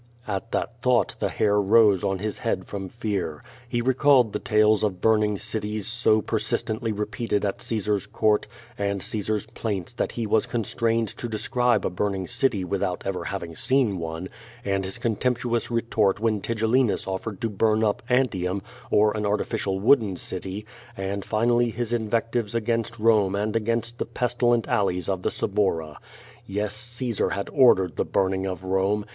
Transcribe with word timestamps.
At 0.27 0.51
that 0.53 0.81
thought 0.81 1.15
the 1.19 1.29
hair 1.29 1.61
rose 1.61 2.03
on 2.03 2.17
his 2.17 2.39
head 2.39 2.65
from 2.65 2.89
fear. 2.89 3.43
He 3.69 3.81
recalled 3.83 4.33
the 4.33 4.39
tales 4.39 4.83
of 4.83 4.99
burning 4.99 5.37
cities 5.37 5.85
so 5.87 6.23
persistently 6.23 6.91
repeated 6.91 7.45
at 7.45 7.61
Caesar's 7.61 8.07
court, 8.07 8.47
and 8.79 9.03
Caesar's 9.03 9.45
plaints 9.45 9.93
that 9.93 10.13
he 10.13 10.25
was 10.25 10.47
constrained 10.47 11.09
to 11.17 11.29
describe 11.29 11.85
a 11.85 11.91
burning 11.91 12.25
city 12.25 12.63
without 12.65 13.03
ever 13.05 13.25
having 13.25 13.55
seen 13.55 13.99
one, 13.99 14.27
and 14.65 14.83
his 14.85 14.97
contemptuous 14.97 15.69
retort 15.69 16.19
when 16.19 16.41
Tigellinus 16.41 17.07
offered 17.07 17.39
to 17.41 17.47
burn 17.51 17.83
up 17.83 18.01
Antium, 18.09 18.63
or 18.89 19.15
an 19.15 19.27
artificial 19.27 19.79
wooden 19.79 20.15
city, 20.15 20.65
and 20.97 21.23
finally 21.23 21.69
his 21.69 21.93
invectives 21.93 22.55
against 22.55 22.97
Rome 22.97 23.35
and 23.35 23.55
against 23.55 23.99
the 23.99 24.05
pestilent 24.07 24.67
alleys 24.67 25.07
of 25.07 25.21
the 25.21 25.29
Suburra. 25.29 25.99
Yes, 26.47 26.73
Caesar 26.75 27.29
had 27.29 27.51
ordered 27.53 27.97
the 27.97 28.03
burning 28.03 28.47
of 28.47 28.63
Rome! 28.63 29.05